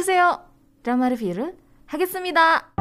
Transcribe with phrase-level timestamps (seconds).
[0.00, 0.40] 오세요.
[0.82, 1.54] 드라마 리뷰를
[1.86, 2.72] 하겠습니다.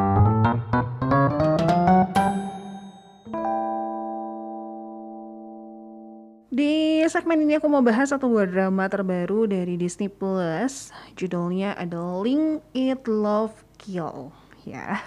[6.55, 10.95] Di segmen ini aku mau bahas satu buah drama terbaru dari Disney Plus.
[11.19, 14.31] Judulnya ada Link It Love Kill.
[14.63, 15.03] Ya.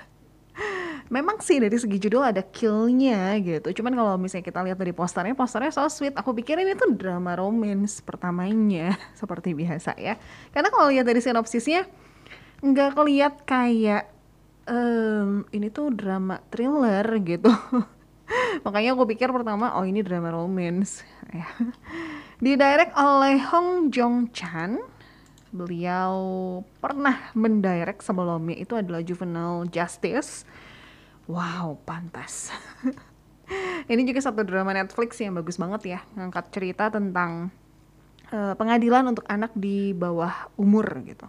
[1.11, 3.81] Memang sih dari segi judul ada killnya gitu.
[3.81, 6.15] Cuman kalau misalnya kita lihat dari posternya, posternya so sweet.
[6.15, 10.15] Aku pikir ini tuh drama romance pertamanya seperti biasa ya.
[10.55, 11.87] Karena kalau lihat dari sinopsisnya
[12.63, 14.07] nggak keliat kayak
[14.67, 17.51] um, ini tuh drama thriller gitu.
[18.65, 21.03] Makanya aku pikir pertama, oh ini drama romance.
[21.33, 21.49] Ya.
[22.37, 24.77] Didirect oleh Hong Jong Chan.
[25.49, 26.13] Beliau
[26.77, 30.45] pernah mendirect sebelumnya itu adalah Juvenile Justice.
[31.23, 32.51] Wow, pantas.
[33.91, 37.47] ini juga satu drama Netflix yang bagus banget ya, ngangkat cerita tentang
[38.35, 41.27] uh, pengadilan untuk anak di bawah umur gitu.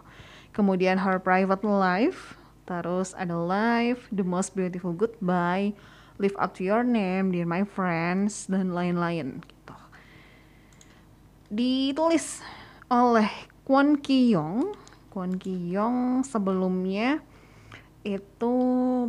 [0.51, 2.35] Kemudian Her Private Life,
[2.67, 5.71] terus ada Life, The Most Beautiful Goodbye,
[6.19, 9.77] Live Up to Your Name, Dear My Friends, dan lain-lain gitu.
[11.51, 12.43] Ditulis
[12.91, 13.31] oleh
[13.63, 14.75] Kwon Ki Yong.
[15.11, 17.19] Kwon Ki Yong sebelumnya
[18.05, 18.53] itu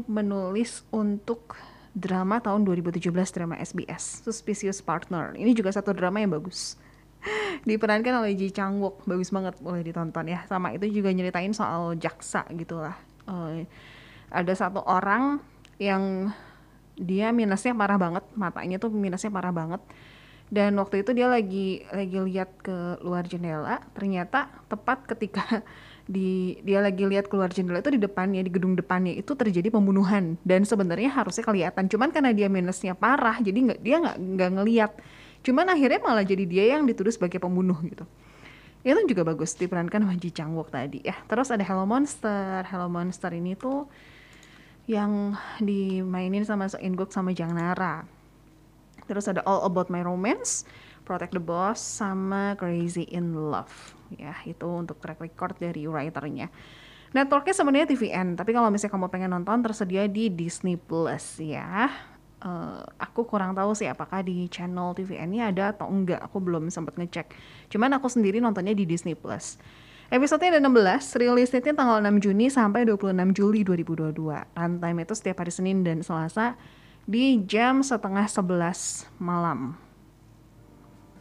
[0.08, 1.55] menulis untuk
[1.92, 5.36] drama tahun 2017 drama SBS Suspicious Partner.
[5.36, 6.80] Ini juga satu drama yang bagus.
[7.69, 10.48] Diperankan oleh Ji Chang Wook, bagus banget boleh ditonton ya.
[10.48, 12.97] Sama itu juga nyeritain soal jaksa gitulah.
[13.28, 13.69] Uh,
[14.33, 15.41] ada satu orang
[15.77, 16.33] yang
[16.97, 19.84] dia minusnya parah banget matanya tuh minusnya parah banget
[20.48, 25.44] dan waktu itu dia lagi lagi lihat ke luar jendela ternyata tepat ketika
[26.06, 30.38] di dia lagi lihat keluar jendela itu di depannya di gedung depannya itu terjadi pembunuhan.
[30.46, 31.90] Dan sebenarnya harusnya kelihatan.
[31.90, 34.92] Cuman karena dia minusnya parah jadi nggak dia nggak nggak ngelihat
[35.46, 38.03] cuman akhirnya malah jadi dia yang dituduh sebagai pembunuh gitu.
[38.82, 41.03] Itu juga bagus diperankan sama Ji Chang Wook tadi.
[41.06, 42.66] Ya terus ada Hello Monster.
[42.66, 43.86] Hello Monster ini tuh
[44.86, 48.16] yang dimainin sama So In sama Jang Nara.
[49.06, 50.67] Terus ada All About My Romance,
[51.06, 53.94] Protect the Boss, sama Crazy in Love.
[54.15, 56.50] Ya, itu untuk track record dari writernya.
[57.15, 61.89] Networknya sebenarnya TVN, tapi kalau misalnya kamu pengen nonton tersedia di Disney Plus ya.
[62.37, 66.21] Uh, aku kurang tahu sih apakah di channel TVN-nya ada atau enggak.
[66.21, 67.33] Aku belum sempat ngecek.
[67.73, 69.56] Cuman aku sendiri nontonnya di Disney Plus.
[70.06, 74.15] Episode ada 16, rilis date tanggal 6 Juni sampai 26 Juli 2022.
[74.55, 76.55] Runtime itu setiap hari Senin dan Selasa
[77.06, 79.78] di jam setengah 11 malam.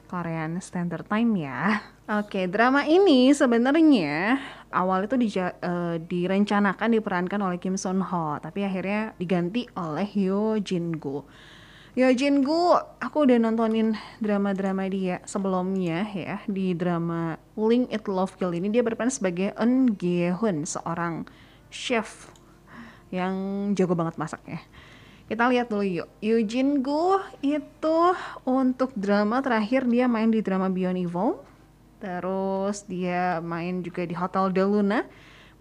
[0.10, 1.82] Korean Standard Time ya.
[2.06, 4.38] Oke, drama ini sebenarnya
[4.70, 10.62] awal itu di, uh, direncanakan diperankan oleh Kim Son Ho, tapi akhirnya diganti oleh Hyo
[10.62, 11.26] Jin Gu.
[11.98, 18.38] Ya Jin Gu, aku udah nontonin drama-drama dia sebelumnya ya di drama Link It Love
[18.38, 21.26] Kill ini dia berperan sebagai Eun Gi-hun, seorang
[21.74, 22.30] chef
[23.10, 23.34] yang
[23.74, 24.62] jago banget masaknya.
[25.26, 26.10] Kita lihat dulu yuk.
[26.22, 28.00] Eugene Gu itu
[28.46, 31.30] untuk drama terakhir dia main di drama Beyond Evil.
[31.98, 35.02] Terus dia main juga di Hotel de Luna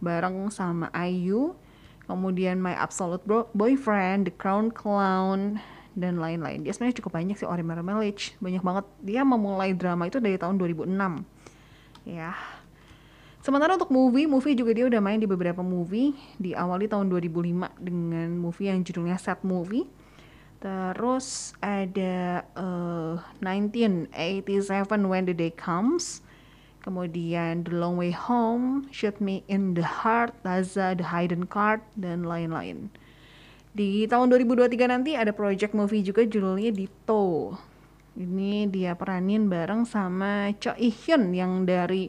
[0.05, 1.57] bareng sama Ayu.
[2.05, 3.25] Kemudian My Absolute
[3.57, 5.57] Boyfriend, The Crown Clown,
[5.97, 6.61] dan lain-lain.
[6.61, 8.85] Dia sebenarnya cukup banyak sih Ori Marmalage, banyak banget.
[9.01, 11.25] Dia memulai drama itu dari tahun 2006.
[12.05, 12.37] Ya.
[13.45, 16.17] Sementara untuk movie, movie juga dia udah main di beberapa movie.
[16.41, 19.85] Diawali tahun 2005 dengan movie yang judulnya Set Movie.
[20.65, 26.25] Terus ada uh, eh, 1987 When the Day Comes.
[26.81, 32.25] Kemudian The Long Way Home, Shoot Me in the Heart, Laza, The Hidden Card, dan
[32.25, 32.89] lain-lain.
[33.77, 37.61] Di tahun 2023 nanti ada project movie juga judulnya Dito.
[38.17, 42.09] Ini dia peranin bareng sama Cho Hyun yang dari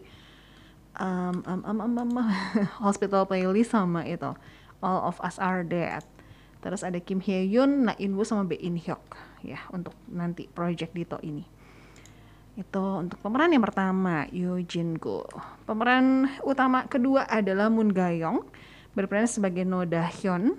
[0.99, 2.27] um, um, um, um, um, um
[2.85, 4.31] Hospital Playlist sama itu
[4.79, 6.03] All of Us Are Dead.
[6.65, 9.01] Terus ada Kim Hye Yoon, Na In Woo sama Bae In Hyuk
[9.45, 11.45] ya untuk nanti project Dito ini.
[12.57, 15.27] Itu untuk pemeran yang pertama Yoo Jin Go.
[15.69, 18.41] Pemeran utama kedua adalah Moon Ga Young
[18.97, 20.57] berperan sebagai No Da Hyun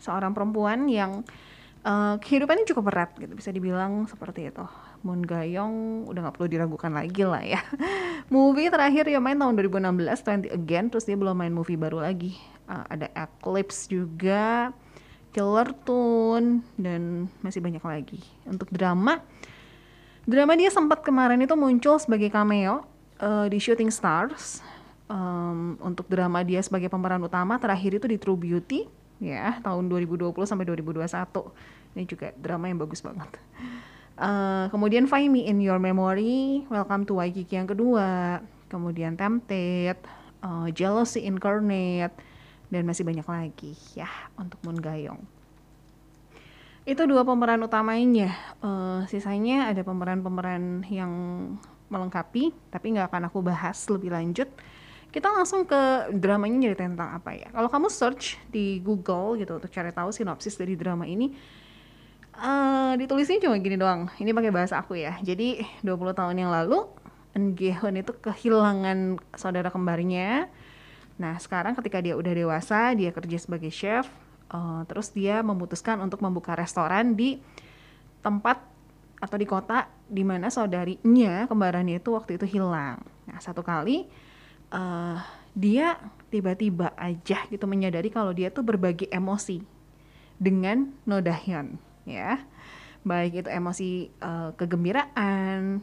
[0.00, 1.22] seorang perempuan yang
[1.84, 4.64] uh, kehidupannya cukup berat gitu bisa dibilang seperti itu
[5.02, 7.60] Moon Gayong udah nggak perlu diragukan lagi lah ya.
[8.34, 12.36] Movie terakhir dia main tahun 2016 20 Again terus dia belum main movie baru lagi.
[12.68, 14.68] Uh, ada Eclipse juga
[15.32, 18.20] Killer Tune dan masih banyak lagi.
[18.44, 19.24] Untuk drama
[20.28, 22.84] drama dia sempat kemarin itu muncul sebagai cameo
[23.22, 24.60] uh, di Shooting Stars.
[25.08, 28.84] Um, untuk drama dia sebagai pemeran utama terakhir itu di True Beauty
[29.18, 31.00] ya tahun 2020 sampai 2021
[31.98, 33.34] ini juga drama yang bagus banget
[34.18, 39.96] uh, kemudian Find Me in Your Memory Welcome to Waikiki yang kedua kemudian Tempted
[40.42, 42.14] uh, Jealousy Incarnate,
[42.68, 45.22] dan masih banyak lagi ya untuk Moon Gayong.
[46.88, 48.32] Itu dua pemeran utamanya.
[48.64, 51.12] Uh, sisanya ada pemeran-pemeran yang
[51.92, 54.48] melengkapi, tapi nggak akan aku bahas lebih lanjut.
[55.08, 57.48] Kita langsung ke dramanya jadi tentang apa ya.
[57.48, 61.32] Kalau kamu search di Google gitu untuk cari tahu sinopsis dari drama ini,
[62.38, 64.08] uh, ditulisnya cuma gini doang.
[64.16, 65.18] Ini pakai bahasa aku ya.
[65.20, 66.86] Jadi 20 tahun yang lalu,
[67.38, 70.50] Eun itu kehilangan saudara kembarnya.
[71.22, 74.10] Nah sekarang ketika dia udah dewasa, dia kerja sebagai chef.
[74.48, 77.36] Uh, terus dia memutuskan untuk membuka restoran di
[78.24, 78.64] tempat
[79.20, 83.02] atau di kota di mana saudarinya kembarannya itu waktu itu hilang.
[83.28, 84.08] Nah satu kali
[84.72, 85.20] uh,
[85.52, 86.00] dia
[86.32, 89.60] tiba-tiba aja gitu menyadari kalau dia tuh berbagi emosi
[90.40, 92.40] dengan Nodahyon ya.
[93.04, 95.80] Baik itu emosi uh, kegembiraan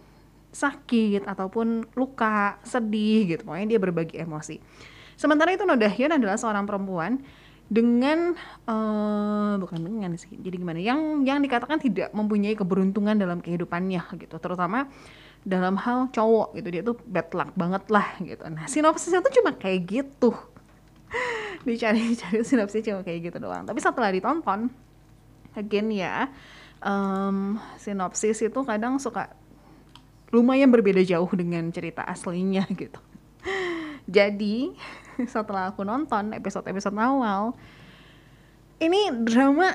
[0.56, 3.42] sakit ataupun luka sedih gitu.
[3.44, 4.56] Pokoknya dia berbagi emosi.
[5.20, 7.20] Sementara itu Nodahyon adalah seorang perempuan
[7.66, 8.38] dengan
[8.70, 10.80] uh, bukan dengan sih jadi gimana?
[10.80, 14.36] Yang yang dikatakan tidak mempunyai keberuntungan dalam kehidupannya gitu.
[14.40, 14.88] Terutama
[15.44, 16.68] dalam hal cowok gitu.
[16.72, 18.44] Dia tuh bad luck banget lah gitu.
[18.48, 20.32] Nah sinopsisnya tuh cuma kayak gitu.
[21.68, 23.68] Dicari-cari sinopsisnya cuma kayak gitu doang.
[23.68, 24.72] Tapi setelah ditonton
[25.56, 26.30] again ya
[26.86, 29.34] um, sinopsis itu kadang suka
[30.30, 33.00] lumayan berbeda jauh dengan cerita aslinya gitu.
[34.06, 34.74] Jadi
[35.34, 37.56] setelah aku nonton episode-episode awal
[38.78, 39.74] ini drama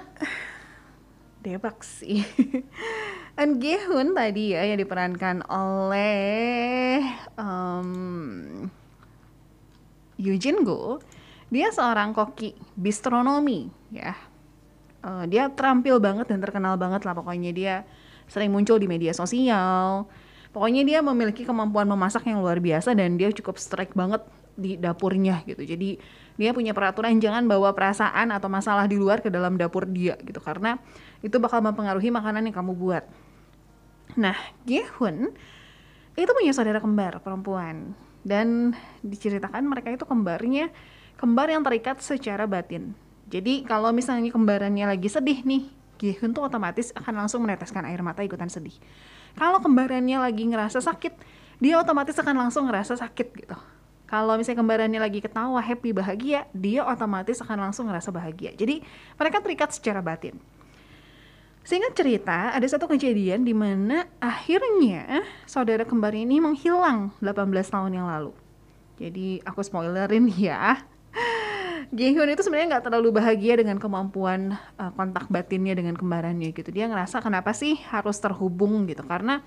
[1.44, 2.22] debak sih.
[3.40, 7.00] An Gehun tadi ya yang diperankan oleh
[7.40, 8.68] um,
[10.20, 11.00] Eugene Go
[11.50, 14.12] dia seorang koki bistronomi ya
[15.04, 17.74] uh, dia terampil banget dan terkenal banget lah pokoknya dia
[18.30, 20.06] sering muncul di media sosial
[20.50, 24.22] pokoknya dia memiliki kemampuan memasak yang luar biasa dan dia cukup strike banget
[24.60, 25.62] di dapurnya gitu.
[25.62, 25.96] Jadi
[26.36, 30.40] dia punya peraturan jangan bawa perasaan atau masalah di luar ke dalam dapur dia gitu
[30.42, 30.76] karena
[31.24, 33.04] itu bakal mempengaruhi makanan yang kamu buat.
[34.18, 34.36] Nah,
[34.66, 35.30] Gehun
[36.18, 37.94] itu punya saudara kembar perempuan
[38.26, 40.68] dan diceritakan mereka itu kembarnya
[41.16, 42.92] kembar yang terikat secara batin.
[43.30, 45.70] Jadi kalau misalnya kembarannya lagi sedih nih,
[46.02, 48.74] Gehun tuh otomatis akan langsung meneteskan air mata ikutan sedih.
[49.38, 51.14] Kalau kembarannya lagi ngerasa sakit,
[51.62, 53.56] dia otomatis akan langsung ngerasa sakit gitu
[54.10, 58.50] kalau misalnya kembarannya lagi ketawa, happy, bahagia, dia otomatis akan langsung ngerasa bahagia.
[58.58, 58.82] Jadi
[59.14, 60.34] mereka terikat secara batin.
[61.62, 68.10] Sehingga cerita, ada satu kejadian di mana akhirnya saudara kembar ini menghilang 18 tahun yang
[68.10, 68.34] lalu.
[68.98, 70.82] Jadi aku spoilerin ya.
[71.90, 76.70] Jaehyun itu sebenarnya nggak terlalu bahagia dengan kemampuan uh, kontak batinnya dengan kembarannya gitu.
[76.70, 79.02] Dia ngerasa kenapa sih harus terhubung gitu.
[79.06, 79.42] Karena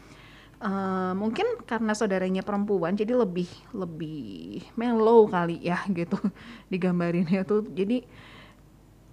[0.63, 6.15] Uh, mungkin karena saudaranya perempuan jadi lebih lebih mellow kali ya gitu
[6.71, 7.67] digambarinnya tuh.
[7.67, 8.07] Jadi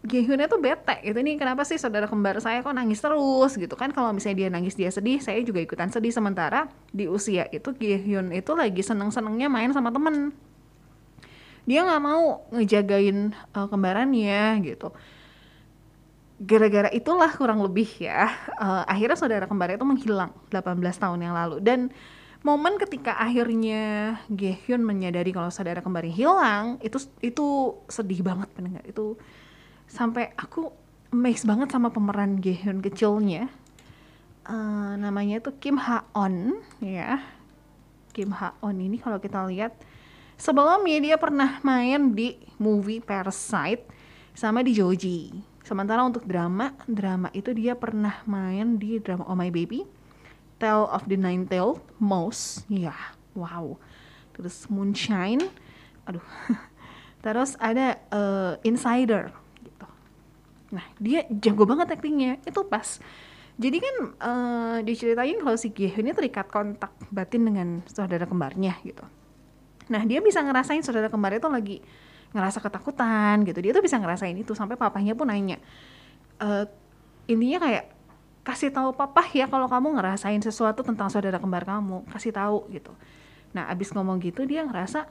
[0.00, 1.18] Gehyunnya tuh bete gitu.
[1.18, 3.90] Nih kenapa sih saudara kembar saya kok nangis terus gitu kan?
[3.90, 6.14] Kalau misalnya dia nangis dia sedih saya juga ikutan sedih.
[6.14, 10.30] Sementara di usia itu Gehyun itu lagi seneng senengnya main sama temen
[11.70, 14.90] dia nggak mau ngejagain uh, kembarannya gitu.
[16.42, 18.26] Gara-gara itulah kurang lebih ya
[18.58, 21.62] uh, akhirnya saudara kembar itu menghilang 18 tahun yang lalu.
[21.62, 21.94] Dan
[22.42, 28.82] momen ketika akhirnya Gehyun menyadari kalau saudara kembar hilang itu itu sedih banget pendengar.
[28.82, 29.14] Itu
[29.86, 30.74] sampai aku
[31.14, 33.46] amazed banget sama pemeran Gehyun kecilnya.
[34.42, 37.22] Uh, namanya itu Kim Ha On ya.
[38.10, 39.78] Kim Ha On ini kalau kita lihat
[40.40, 43.84] sebelumnya dia pernah main di movie Parasite
[44.32, 49.54] sama di Joji Sementara untuk drama, drama itu dia pernah main di drama Oh My
[49.54, 49.86] Baby,
[50.58, 53.78] Tale of the Nine Tail Mouse, ya, wow.
[54.34, 55.46] Terus Moonshine,
[56.10, 56.26] aduh.
[57.24, 59.30] Terus ada uh, Insider,
[59.62, 59.86] gitu.
[60.74, 62.98] Nah dia jago banget aktingnya, itu pas.
[63.54, 69.06] Jadi kan uh, diceritain kalau si Gye ini terikat kontak batin dengan saudara kembarnya gitu.
[69.90, 71.76] Nah dia bisa ngerasain saudara kembarnya itu lagi
[72.30, 73.58] ngerasa ketakutan gitu.
[73.58, 75.58] Dia tuh bisa ngerasain itu sampai papahnya pun nanya
[76.40, 76.48] e,
[77.28, 77.84] intinya kayak
[78.40, 82.94] kasih tahu papa ya kalau kamu ngerasain sesuatu tentang saudara kembar kamu kasih tahu gitu.
[83.52, 85.04] Nah abis ngomong gitu dia ngerasa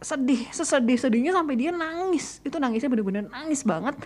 [0.00, 2.40] sedih sesedih sedihnya sampai dia nangis.
[2.42, 4.00] Itu nangisnya bener-bener nangis banget.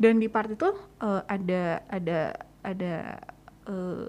[0.00, 0.72] Dan di part itu
[1.04, 2.20] uh, ada ada
[2.64, 2.94] ada
[3.68, 4.06] uh,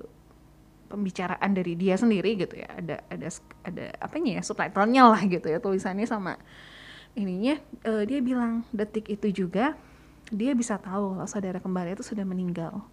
[0.93, 2.69] pembicaraan dari dia sendiri gitu ya.
[2.69, 3.27] Ada ada
[3.65, 6.37] ada apanya ya subtitlenya lah gitu ya tulisannya sama
[7.17, 7.57] ininya.
[7.81, 9.73] Uh, dia bilang detik itu juga
[10.29, 12.85] dia bisa tahu kalau saudara kembarnya itu sudah meninggal.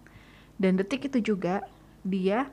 [0.57, 1.61] Dan detik itu juga
[2.01, 2.49] dia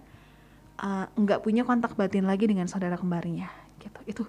[0.84, 3.48] uh, nggak punya kontak batin lagi dengan saudara kembarnya
[3.80, 4.00] gitu.
[4.04, 4.22] Itu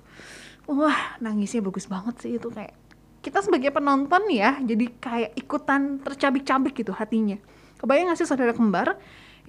[0.71, 2.71] wah nangisnya bagus banget sih itu kayak
[3.19, 7.35] kita sebagai penonton ya jadi kayak ikutan tercabik-cabik gitu hatinya.
[7.79, 8.99] Kebayang gak sih saudara kembar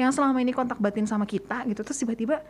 [0.01, 2.41] yang selama ini kontak batin sama kita gitu terus tiba-tiba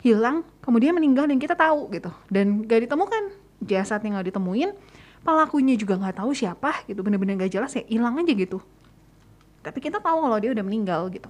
[0.00, 2.10] hilang kemudian meninggal dan kita tahu gitu.
[2.30, 3.50] Dan gak ditemukan.
[3.60, 4.72] Jasadnya nggak ditemuin
[5.20, 8.58] pelakunya juga nggak tahu siapa gitu bener-bener gak jelas ya hilang aja gitu.
[9.60, 11.28] Tapi kita tahu kalau dia udah meninggal gitu.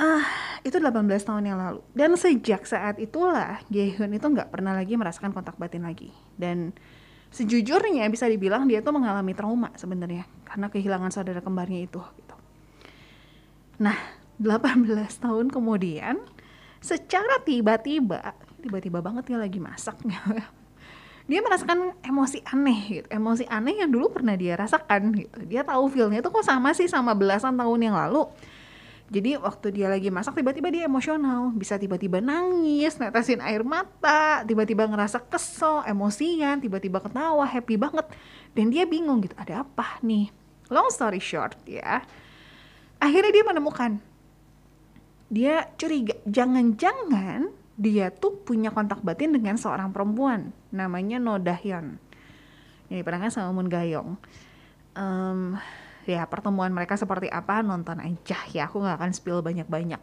[0.00, 0.24] Ah
[0.64, 1.84] itu 18 tahun yang lalu.
[1.92, 6.08] Dan sejak saat itulah Gehun itu nggak pernah lagi merasakan kontak batin lagi.
[6.32, 6.72] Dan
[7.28, 12.36] sejujurnya bisa dibilang dia tuh mengalami trauma sebenarnya karena kehilangan saudara kembarnya itu gitu.
[13.82, 13.98] Nah,
[14.38, 14.86] 18
[15.18, 16.22] tahun kemudian
[16.78, 19.98] secara tiba-tiba, tiba-tiba banget dia lagi masak.
[21.22, 25.46] Dia merasakan emosi aneh gitu emosi aneh yang dulu pernah dia rasakan gitu.
[25.46, 28.26] Dia tahu feelnya itu kok sama sih sama belasan tahun yang lalu.
[29.06, 31.54] Jadi waktu dia lagi masak tiba-tiba dia emosional.
[31.54, 38.04] Bisa tiba-tiba nangis netesin air mata tiba-tiba ngerasa kesel emosian tiba-tiba ketawa happy banget.
[38.58, 40.26] Dan dia bingung gitu ada apa nih?
[40.74, 42.02] Long story short ya
[43.02, 43.92] akhirnya dia menemukan.
[45.32, 46.14] Dia curiga.
[46.30, 50.54] Jangan-jangan dia tuh punya kontak batin dengan seorang perempuan.
[50.70, 51.98] Namanya No Dahyeon
[52.92, 54.20] ini diperankan sama Moon Gayong.
[54.92, 55.56] Um,
[56.04, 58.36] ya pertemuan mereka seperti apa nonton aja.
[58.52, 60.02] Ya aku nggak akan spill banyak-banyak.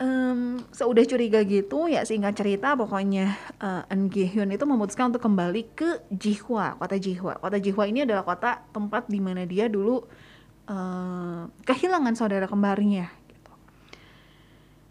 [0.00, 5.76] Um, seudah curiga gitu ya singkat cerita pokoknya uh, Eun Hyun itu memutuskan untuk kembali
[5.76, 7.36] ke Jihwa kota Jihwa.
[7.36, 10.08] Kota Jihwa ini adalah kota tempat di mana dia dulu
[10.70, 13.10] uh, kehilangan saudara kembarnya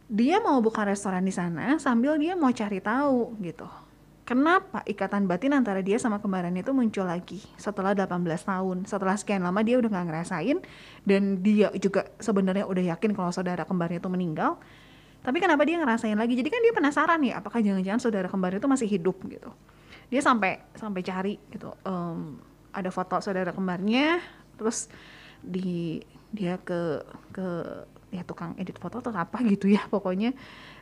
[0.09, 3.69] dia mau buka restoran di sana sambil dia mau cari tahu gitu.
[4.25, 8.77] Kenapa ikatan batin antara dia sama kembarannya itu muncul lagi setelah 18 tahun.
[8.85, 10.57] Setelah sekian lama dia udah gak ngerasain
[11.05, 14.57] dan dia juga sebenarnya udah yakin kalau saudara kembarnya itu meninggal.
[15.21, 16.37] Tapi kenapa dia ngerasain lagi?
[16.37, 19.49] Jadi kan dia penasaran ya, apakah jangan-jangan saudara kembar itu masih hidup gitu.
[20.13, 21.73] Dia sampai sampai cari gitu.
[21.85, 22.37] Um,
[22.69, 24.21] ada foto saudara kembarnya,
[24.61, 24.93] terus
[25.43, 27.01] di dia ke
[27.33, 27.47] ke
[28.09, 30.33] ya tukang edit foto atau apa gitu ya pokoknya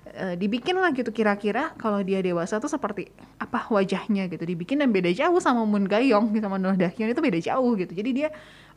[0.07, 4.43] e, dibikin lah gitu kira-kira kalau dia dewasa tuh seperti apa wajahnya gitu.
[4.47, 7.91] Dibikin dan beda jauh sama Moon Gayong gitu sama Noh Dahyun itu beda jauh gitu.
[7.91, 8.29] Jadi dia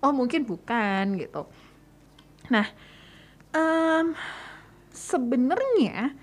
[0.03, 1.47] oh mungkin bukan gitu.
[2.51, 2.67] Nah
[3.55, 4.19] um,
[4.91, 6.15] sebenarnya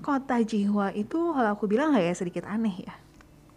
[0.00, 3.03] kota Jiwa itu kalau aku bilang lah ya sedikit aneh ya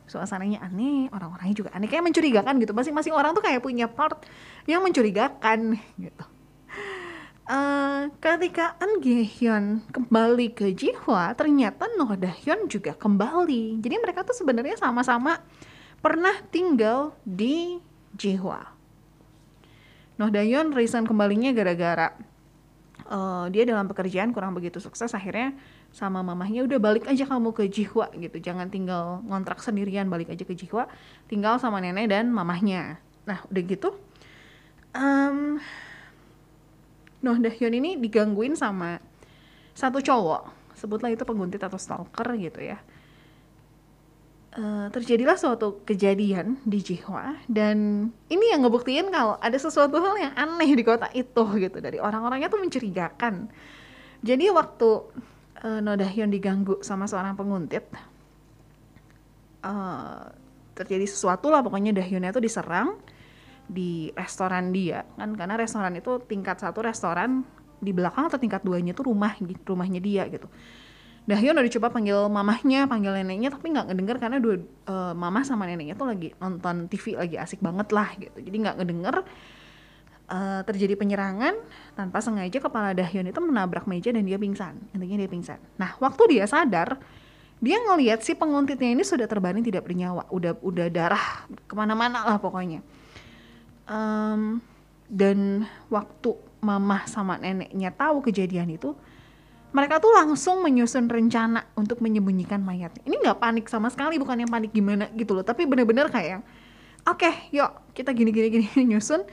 [0.07, 4.23] suasananya aneh orang-orangnya juga aneh kayak mencurigakan gitu masing-masing orang tuh kayak punya part
[4.65, 6.23] yang mencurigakan gitu
[7.47, 13.79] Uh, ketika An kembali ke Jihwa, ternyata Noh Dahyun juga kembali.
[13.79, 15.39] Jadi mereka tuh sebenarnya sama-sama
[16.03, 17.79] pernah tinggal di
[18.19, 18.67] Jihwa.
[20.19, 22.11] Noh Dahyun reason kembalinya gara-gara
[23.07, 25.55] uh, dia dalam pekerjaan kurang begitu sukses akhirnya
[25.91, 28.37] sama mamahnya udah balik aja kamu ke Jihwa gitu.
[28.37, 30.85] Jangan tinggal ngontrak sendirian balik aja ke Jihwa.
[31.25, 33.01] Tinggal sama nenek dan mamahnya.
[33.25, 33.97] Nah udah gitu
[34.97, 35.61] um,
[37.17, 39.01] Noh Dahyun ini digangguin sama
[39.73, 40.73] satu cowok.
[40.77, 42.77] Sebutlah itu penguntit atau stalker gitu ya.
[44.57, 50.33] Uh, terjadilah suatu kejadian di Jihwa dan ini yang ngebuktiin kalau ada sesuatu hal yang
[50.33, 51.77] aneh di kota itu gitu.
[51.77, 53.49] Dari orang-orangnya tuh mencurigakan.
[54.25, 54.89] Jadi waktu
[55.63, 57.85] uh, No Dahyun diganggu sama seorang penguntit.
[59.65, 60.29] Uh,
[60.77, 62.97] terjadi sesuatu lah pokoknya Dahyunnya tuh diserang
[63.65, 65.03] di restoran dia.
[65.17, 67.41] Kan karena restoran itu tingkat satu restoran
[67.77, 70.49] di belakang atau tingkat duanya itu rumah rumahnya dia gitu.
[71.27, 75.67] Dahyun udah coba panggil mamahnya, panggil neneknya, tapi nggak ngedenger karena dua uh, mama sama
[75.67, 78.37] neneknya tuh lagi nonton TV lagi asik banget lah gitu.
[78.39, 79.15] Jadi nggak ngedenger
[80.27, 81.57] uh, terjadi penyerangan
[81.97, 84.77] tanpa sengaja kepala Dahyun itu menabrak meja dan dia pingsan.
[84.93, 85.59] Intinya dia pingsan.
[85.75, 86.99] Nah waktu dia sadar,
[87.57, 92.37] dia ngelihat si penguntitnya ini sudah terbaring tidak bernyawa, udah udah darah ke mana-mana lah
[92.37, 92.85] pokoknya
[93.87, 94.59] um,
[95.07, 98.93] dan waktu mama sama neneknya tahu kejadian itu
[99.71, 104.51] mereka tuh langsung menyusun rencana untuk menyembunyikan mayatnya ini nggak panik sama sekali bukan yang
[104.51, 106.43] panik gimana gitu loh tapi bener-bener kayak
[107.07, 109.23] oke okay, yuk kita gini gini gini nyusun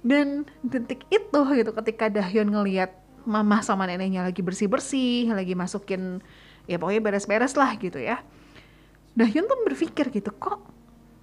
[0.00, 2.96] dan detik itu gitu ketika Dahyun ngelihat
[3.28, 6.24] mama sama neneknya lagi bersih bersih lagi masukin
[6.64, 8.24] ya pokoknya beres-beres lah gitu ya.
[9.12, 10.64] Dahyun tuh berpikir gitu kok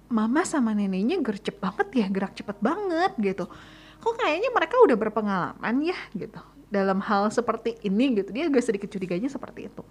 [0.08, 3.50] mama sama neneknya gercep banget ya gerak cepet banget gitu.
[3.98, 6.38] Kok kayaknya mereka udah berpengalaman ya gitu.
[6.70, 9.82] Dalam hal seperti ini gitu dia agak sedikit curiganya seperti itu.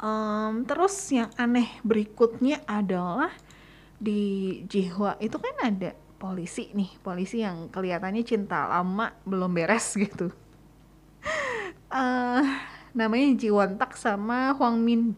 [0.00, 3.28] Um, terus yang aneh berikutnya adalah
[4.00, 10.28] di Jihwa itu kan ada polisi nih polisi yang kelihatannya cinta lama belum beres gitu.
[11.90, 12.44] Uh,
[12.92, 15.10] namanya Jiwon Tak sama Hwang Min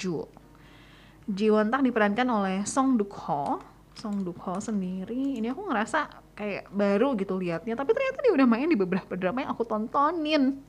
[1.28, 3.60] Ji Won Tak diperankan oleh Song Duk Ho.
[3.92, 8.48] Song Duk Ho sendiri ini aku ngerasa kayak baru gitu liatnya tapi ternyata dia udah
[8.48, 10.62] main di beberapa drama yang aku tontonin.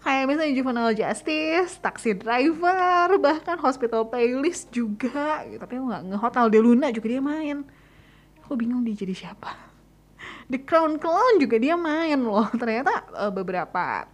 [0.00, 5.60] Kayak misalnya Juvenile Justice, Taxi Driver, bahkan Hospital Playlist juga gitu.
[5.60, 7.68] tapi aku nggak nge-Hotel de Luna juga dia main
[8.50, 9.54] aku bingung dia jadi siapa
[10.50, 14.10] The Crown Clown juga dia main loh ternyata uh, beberapa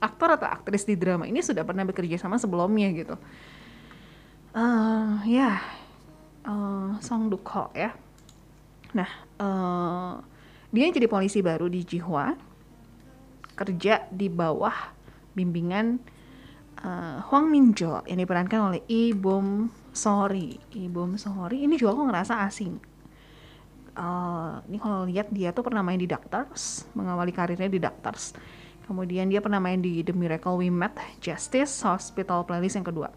[0.00, 3.20] aktor atau aktris di drama ini sudah pernah bekerja sama sebelumnya gitu
[4.56, 5.56] uh, ya yeah.
[6.48, 7.92] uh, Song Duk Ho ya
[8.96, 10.24] nah uh,
[10.72, 12.32] dia jadi polisi baru di Jihwa
[13.60, 14.96] kerja di bawah
[15.36, 16.00] bimbingan
[16.80, 18.80] uh, Huang Minjo yang diperankan oleh
[19.12, 20.60] Bom Sori.
[20.92, 22.95] Bom Sori ini juga aku ngerasa asing.
[23.96, 28.36] Uh, ini kalau lihat dia tuh pernah main di Doctors, mengawali karirnya di Doctors.
[28.84, 33.08] Kemudian dia pernah main di The Miracle We Met, Justice, Hospital Playlist yang kedua.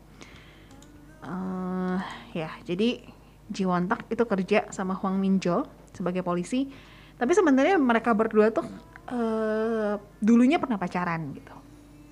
[1.20, 2.00] Uh,
[2.32, 3.04] ya, jadi
[3.52, 6.72] Ji Won Tak itu kerja sama Huang Minjo sebagai polisi.
[7.20, 8.64] Tapi sebenarnya mereka berdua tuh
[9.12, 11.56] uh, dulunya pernah pacaran gitu.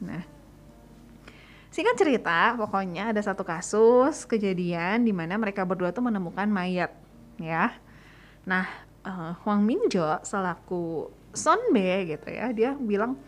[0.03, 0.21] Nah,
[1.71, 6.91] singkat cerita, pokoknya ada satu kasus kejadian di mana mereka berdua tuh menemukan mayat,
[7.39, 7.71] ya.
[8.47, 8.65] Nah,
[9.03, 13.19] uh, Huang Minjo selaku Son Be gitu ya, dia bilang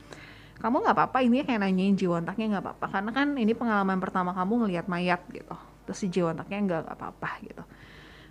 [0.60, 2.86] kamu nggak apa-apa ini kayak nanyain jiwontaknya nggak apa-apa.
[2.88, 5.56] Karena kan ini pengalaman pertama kamu ngelihat mayat gitu.
[5.88, 7.64] Terus si jiwontaknya nggak apa-apa gitu.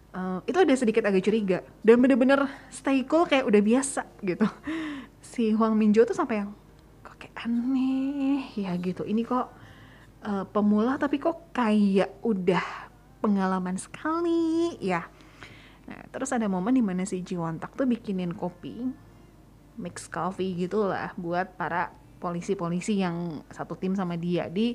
[0.08, 1.60] Uh, itu ada sedikit agak curiga.
[1.84, 4.48] Dan bener-bener stay cool kayak udah biasa gitu.
[5.28, 6.56] Si Huang Minjo tuh sampai yang
[7.04, 9.04] kok kayak aneh ya gitu.
[9.04, 9.52] Ini kok
[10.24, 12.64] uh, pemula tapi kok kayak udah
[13.20, 15.04] pengalaman sekali ya
[15.88, 18.92] nah terus ada momen di mana si Jiwontak tuh bikinin kopi
[19.78, 24.74] mix coffee gitu lah buat para polisi-polisi yang satu tim sama dia di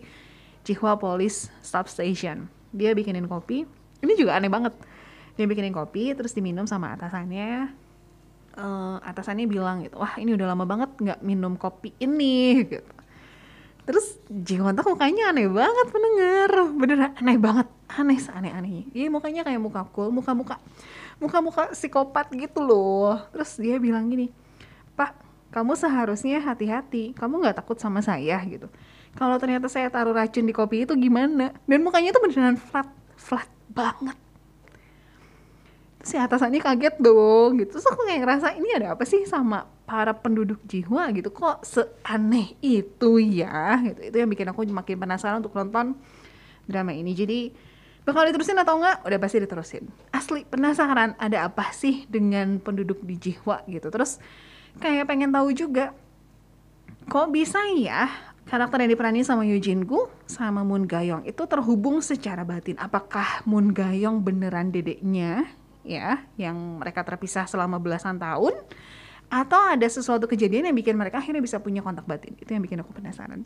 [0.64, 2.48] Cihua Police Substation.
[2.72, 3.68] Dia bikinin kopi.
[4.00, 4.72] Ini juga aneh banget.
[5.36, 7.68] Dia bikinin kopi terus diminum sama atasannya.
[8.54, 12.86] Uh, atasannya bilang gitu, wah ini udah lama banget nggak minum kopi ini gitu.
[13.84, 18.88] Terus Jiwontak mukanya aneh banget pendengar, bener aneh banget, aneh aneh-aneh.
[18.96, 20.56] Dia mukanya kayak muka cool, muka-muka
[21.20, 23.20] muka-muka psikopat gitu loh.
[23.36, 24.32] Terus dia bilang gini,
[24.96, 25.16] Pak,
[25.52, 27.12] kamu seharusnya hati-hati.
[27.14, 28.72] Kamu nggak takut sama saya gitu.
[29.14, 31.54] Kalau ternyata saya taruh racun di kopi itu gimana?
[31.70, 34.18] Dan mukanya tuh beneran flat flat banget.
[36.04, 37.78] Si atasannya kaget dong gitu.
[37.78, 42.56] Terus aku kayak ngerasa ini ada apa sih sama para penduduk jiwa gitu kok seaneh
[42.64, 43.80] itu ya?
[43.84, 46.00] Gitu itu yang bikin aku makin penasaran untuk nonton
[46.68, 47.12] drama ini.
[47.12, 47.52] Jadi
[48.04, 49.04] bakal diterusin atau enggak?
[49.04, 49.84] Udah pasti diterusin.
[50.12, 53.88] Asli penasaran ada apa sih dengan penduduk di jiwa gitu.
[53.92, 54.20] Terus
[54.80, 55.94] kayak pengen tahu juga
[57.06, 58.08] kok bisa ya
[58.48, 62.76] karakter yang diperani sama Eugene Gu sama Moon Gayong itu terhubung secara batin.
[62.80, 65.48] Apakah Moon Gayong beneran dedeknya
[65.84, 68.56] ya yang mereka terpisah selama belasan tahun
[69.34, 72.38] atau ada sesuatu kejadian yang bikin mereka akhirnya bisa punya kontak batin.
[72.38, 73.42] Itu yang bikin aku penasaran.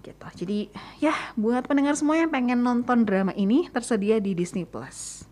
[0.00, 0.26] Gitu.
[0.40, 0.72] Jadi
[1.04, 5.28] ya buat pendengar semua yang pengen nonton drama ini tersedia di Disney Plus.